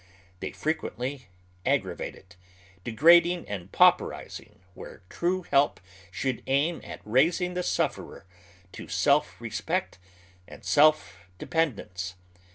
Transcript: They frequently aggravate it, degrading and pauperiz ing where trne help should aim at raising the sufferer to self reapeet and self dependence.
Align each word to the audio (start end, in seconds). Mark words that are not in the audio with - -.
They 0.39 0.49
frequently 0.51 1.27
aggravate 1.63 2.15
it, 2.15 2.35
degrading 2.83 3.47
and 3.47 3.71
pauperiz 3.71 4.39
ing 4.41 4.61
where 4.73 5.03
trne 5.11 5.45
help 5.49 5.79
should 6.09 6.41
aim 6.47 6.81
at 6.83 7.01
raising 7.05 7.53
the 7.53 7.61
sufferer 7.61 8.25
to 8.71 8.87
self 8.87 9.37
reapeet 9.39 9.99
and 10.47 10.65
self 10.65 11.17
dependence. 11.37 12.15